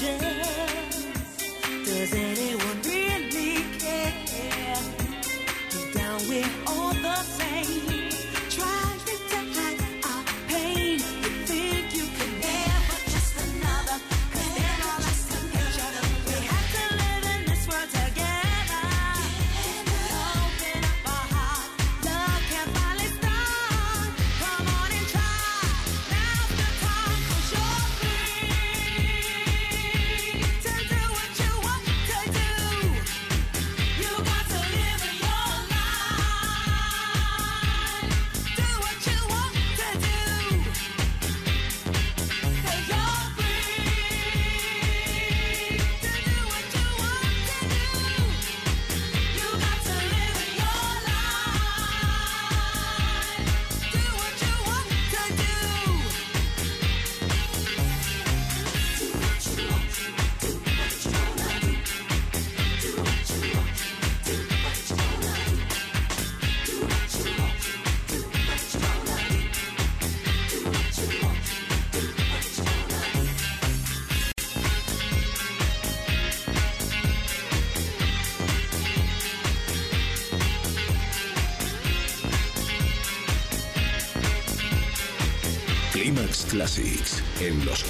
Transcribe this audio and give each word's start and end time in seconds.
Does 0.00 0.08
it 2.14 2.39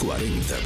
40 0.01 0.60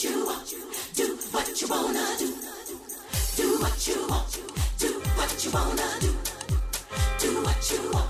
do 0.00 0.24
what 7.44 7.70
you 7.70 7.92
want. 7.92 8.09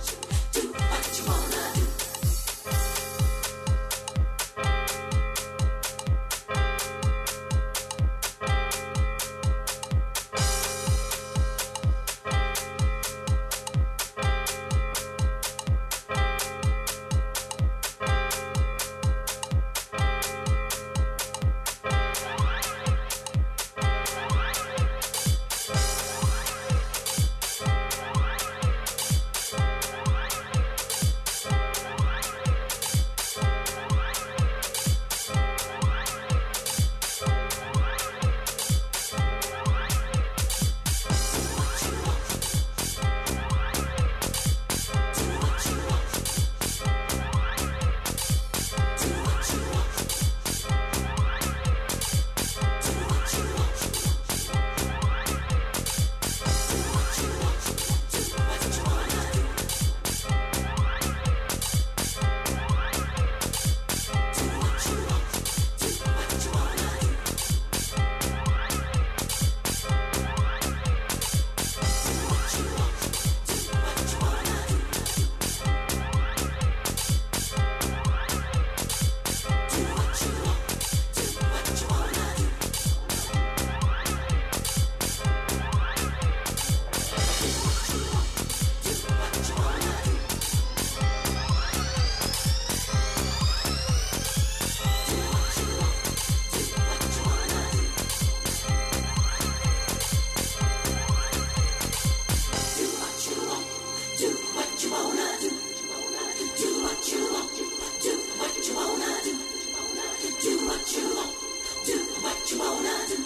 do, 113.10 113.16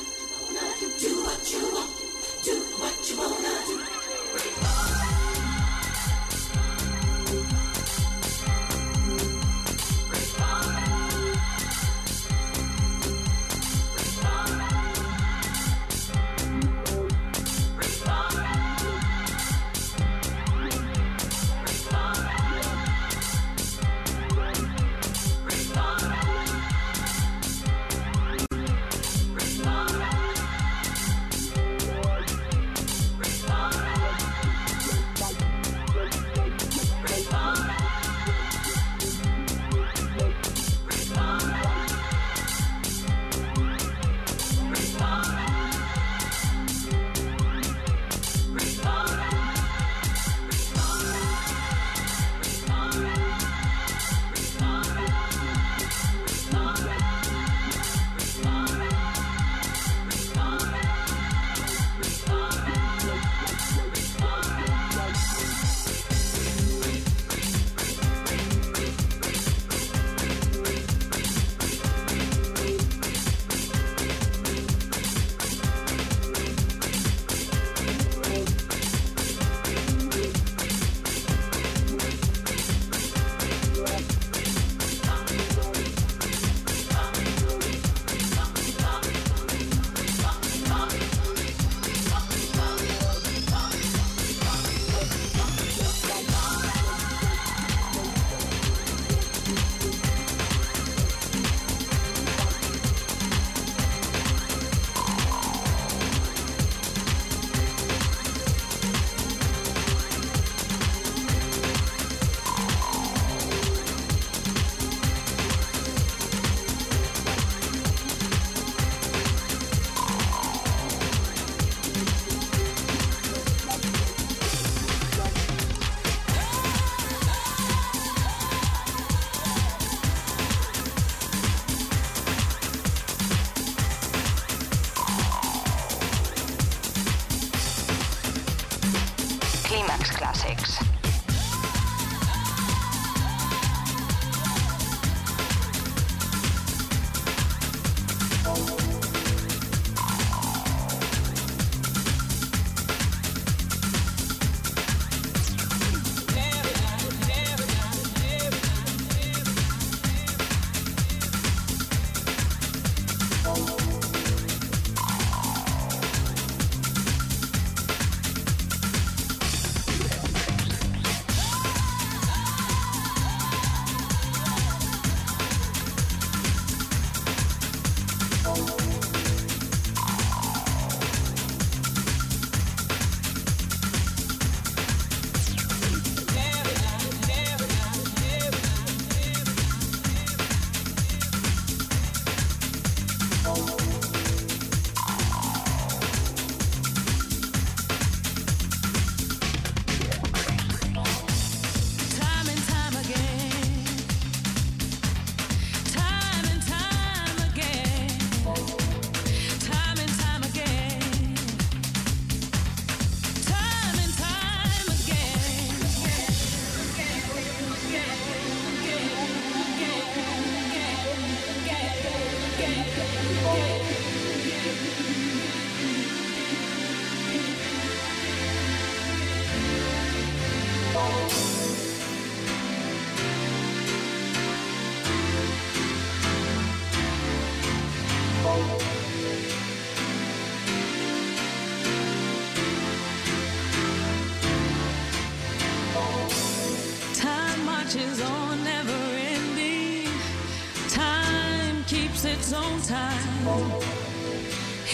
what 1.25 1.53
you 1.53 1.61
want, 1.75 1.91
do 2.43 2.55
what 2.79 3.11
you 3.11 3.19
wanna 3.19 3.89
do. 3.89 3.94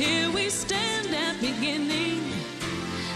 Here 0.00 0.30
we 0.30 0.48
stand 0.48 1.14
at 1.14 1.38
beginning 1.42 2.32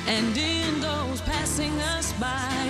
and 0.07 0.37
in 0.37 0.81
goes 0.83 1.23
passing 1.23 1.73
us 1.81 2.12
by. 2.20 2.63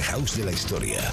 House 0.00 0.36
de 0.36 0.44
la 0.44 0.52
historia. 0.52 1.12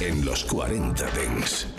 En 0.00 0.24
los 0.24 0.44
40 0.44 1.04
Dents. 1.10 1.77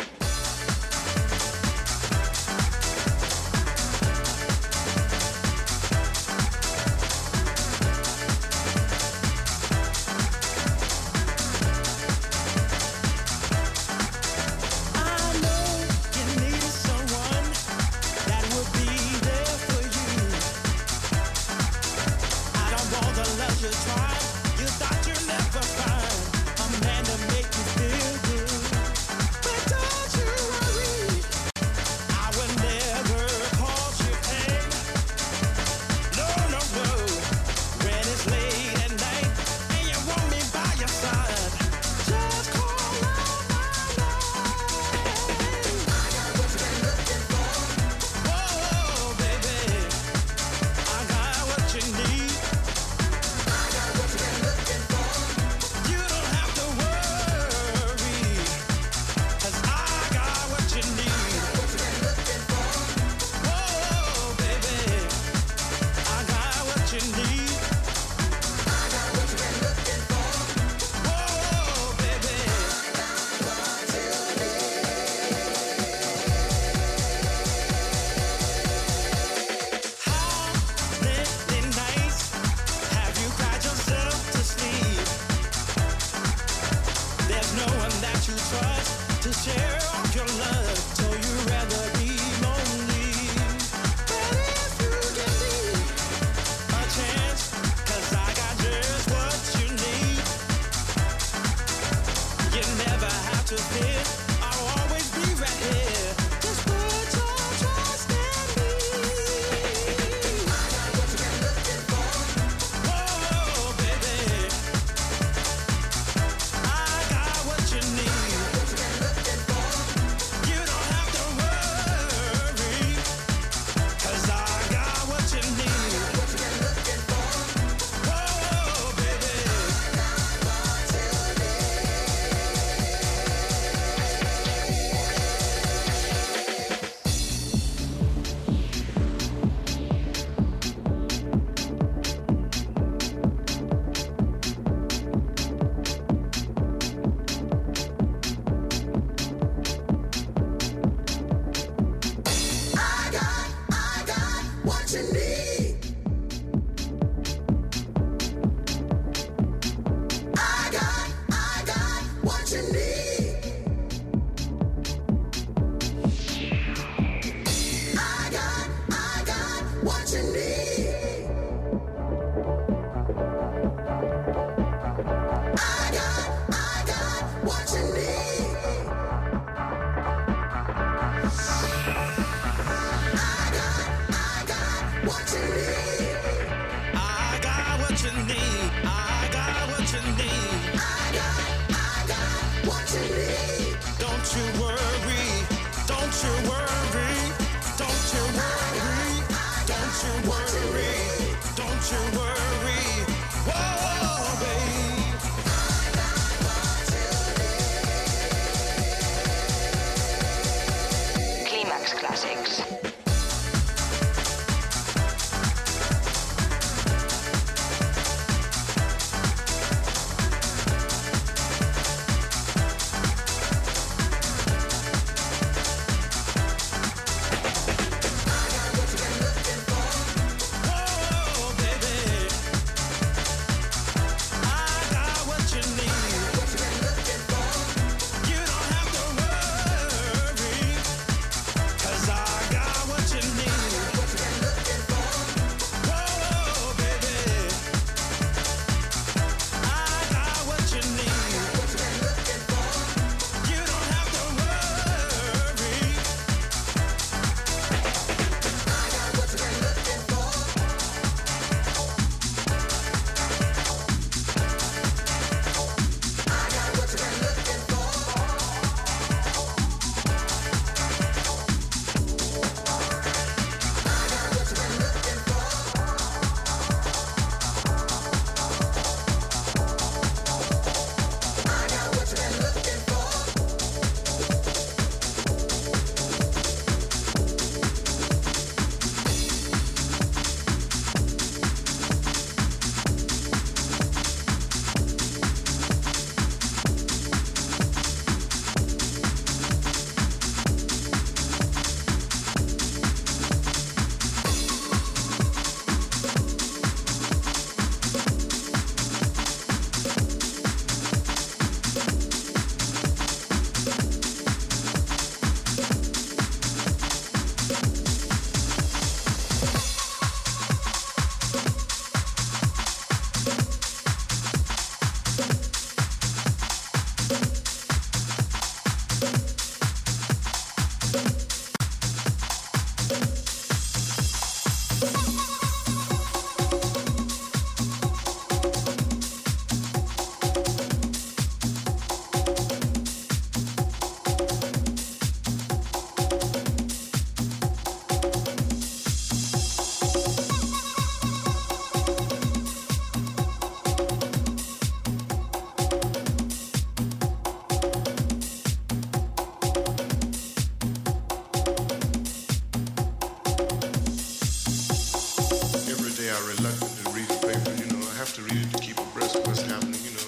was, 369.16 369.42
happening, 369.42 369.74
you 369.84 369.92
know. 369.92 369.99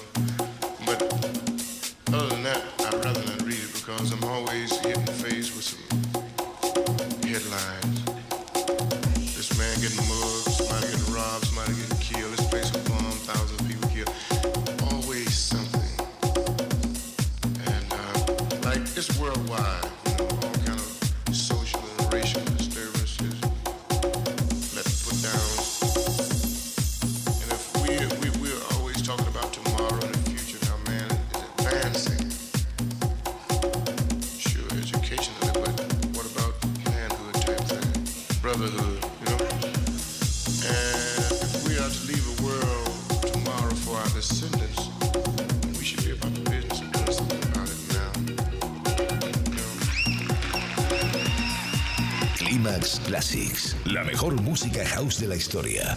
Música 54.52 54.84
house 54.84 55.18
de 55.18 55.28
la 55.28 55.34
historia. 55.34 55.96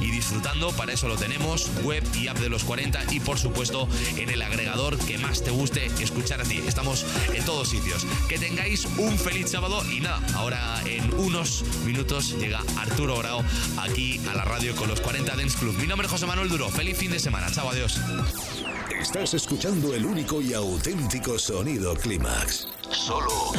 y 0.00 0.10
disfrutando. 0.10 0.70
Para 0.72 0.92
eso 0.92 1.08
lo 1.08 1.16
tenemos, 1.16 1.70
web 1.82 2.04
y 2.14 2.28
app 2.28 2.38
de 2.38 2.48
los 2.48 2.64
40 2.64 3.12
y 3.12 3.20
por 3.20 3.38
supuesto 3.38 3.88
en 4.16 4.30
el 4.30 4.42
agregador 4.42 4.98
que 4.98 5.18
más 5.18 5.42
te 5.42 5.50
guste 5.50 5.86
escuchar 6.00 6.40
a 6.40 6.44
ti. 6.44 6.60
Estamos 6.66 7.06
en 7.32 7.44
todos 7.44 7.68
sitios. 7.68 8.06
Que 8.28 8.38
tengáis 8.38 8.84
un 8.98 9.18
feliz 9.18 9.50
sábado 9.50 9.82
y 9.90 10.00
nada, 10.00 10.20
ahora 10.34 10.80
en 10.86 11.12
unos 11.14 11.64
minutos 11.84 12.36
llega 12.38 12.62
Arturo 12.76 13.16
Grau 13.18 13.42
aquí 13.78 14.20
a 14.30 14.34
la 14.34 14.44
radio 14.44 14.74
con 14.76 14.88
los 14.88 15.00
40 15.00 15.36
Dance 15.36 15.58
Club. 15.58 15.76
Mi 15.78 15.86
nombre 15.86 16.06
es 16.06 16.12
José 16.12 16.26
Manuel 16.26 16.48
Duro. 16.48 16.68
Feliz 16.68 16.96
fin 16.98 17.10
de 17.10 17.18
semana. 17.18 17.50
Chao, 17.50 17.68
adiós. 17.70 18.00
Estás 18.90 19.34
escuchando 19.34 19.94
el 19.94 20.04
único 20.04 20.40
y 20.40 20.52
auténtico 20.52 21.38
sonido 21.38 21.94
Clímax. 21.96 22.68
Solo 22.90 23.52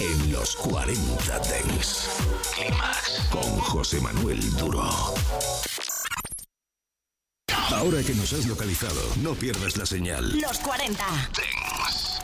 en 0.00 0.32
los 0.32 0.56
40 0.56 1.38
Dents. 1.40 2.08
Clímax 2.54 3.28
con 3.30 3.58
José 3.58 4.00
Manuel 4.00 4.40
Duro. 4.56 4.88
Ahora 7.70 8.02
que 8.02 8.14
nos 8.14 8.32
has 8.32 8.46
localizado, 8.46 9.00
no 9.22 9.34
pierdas 9.34 9.76
la 9.76 9.86
señal. 9.86 10.38
Los 10.40 10.58
40. 10.60 11.04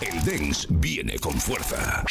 El 0.01 0.25
Dance 0.25 0.67
viene 0.71 1.19
con 1.19 1.41
fuerza. 1.41 2.05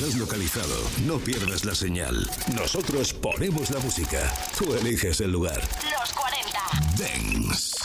Nos 0.00 0.08
has 0.08 0.16
localizado, 0.16 0.74
no 1.06 1.18
pierdas 1.18 1.64
la 1.64 1.74
señal. 1.74 2.28
Nosotros 2.54 3.14
ponemos 3.14 3.70
la 3.70 3.78
música. 3.80 4.32
Tú 4.58 4.74
eliges 4.74 5.20
el 5.20 5.32
lugar. 5.32 5.60
Los 5.98 6.12
40. 6.12 6.58
Dance. 6.98 7.76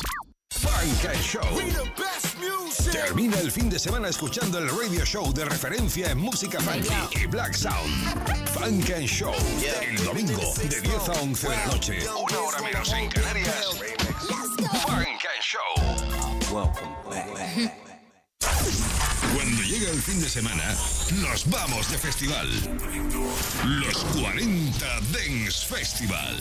Funk 0.50 1.06
and 1.06 1.22
Show. 1.22 2.92
Termina 2.92 3.40
el 3.40 3.52
fin 3.52 3.70
de 3.70 3.80
semana 3.80 4.10
escuchando 4.10 4.58
el 4.58 4.68
radio 4.70 5.06
show 5.06 5.32
de 5.34 5.46
referencia 5.46 6.12
en 6.12 6.18
música 6.18 6.60
funky 6.60 6.90
y 7.24 7.28
black 7.28 7.54
sound. 7.54 8.50
Funk 8.50 8.92
and 8.92 9.08
Show. 9.08 9.34
El 9.82 10.04
domingo 10.04 10.54
de 10.68 10.82
10 10.82 11.10
a 11.10 11.14
11 11.22 11.50
de 11.50 11.56
la 11.56 11.66
noche. 11.68 12.00
Una 12.10 12.40
hora 12.40 12.62
menos 12.62 12.92
en 12.92 13.10
Canarias. 13.10 13.66
Funk 14.82 15.08
and 15.08 15.42
Show. 15.42 15.62
Cuando 16.50 17.54
llega 17.54 17.91
el 20.02 20.14
fin 20.14 20.22
de 20.22 20.30
semana, 20.30 20.76
nos 21.22 21.48
vamos 21.50 21.92
de 21.92 21.98
festival. 21.98 22.48
Los 23.66 23.98
40 24.20 24.86
Dance 25.12 25.66
Festival. 25.68 26.38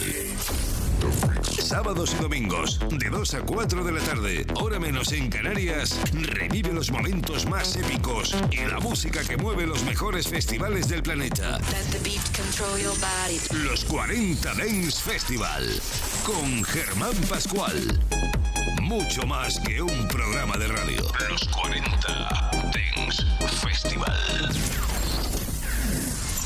Sábados 1.43 2.15
y 2.19 2.23
domingos, 2.23 2.79
de 2.91 3.11
2 3.11 3.35
a 3.35 3.41
4 3.43 3.85
de 3.85 3.93
la 3.93 4.01
tarde, 4.01 4.47
hora 4.55 4.79
menos 4.79 5.13
en 5.13 5.29
Canarias, 5.29 6.01
revive 6.13 6.73
los 6.73 6.91
momentos 6.91 7.45
más 7.47 7.77
épicos 7.77 8.35
y 8.51 8.65
la 8.65 8.81
música 8.81 9.23
que 9.25 9.37
mueve 9.37 9.67
los 9.67 9.83
mejores 9.85 10.29
festivales 10.29 10.89
del 10.89 11.03
planeta. 11.03 11.59
Los 13.65 13.85
40 13.85 14.55
Dance 14.55 15.03
Festival, 15.03 15.83
con 16.25 16.65
Germán 16.65 17.15
Pascual. 17.29 18.30
Mucho 18.91 19.25
más 19.25 19.61
que 19.61 19.81
un 19.81 20.09
programa 20.09 20.57
de 20.57 20.67
radio. 20.67 21.01
Los 21.29 21.47
40 21.47 22.51
Dance 22.75 23.25
Festival. 23.65 25.00